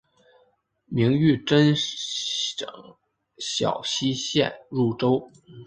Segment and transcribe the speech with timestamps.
[0.87, 2.65] 明玉珍省
[3.37, 5.29] 小溪县入州。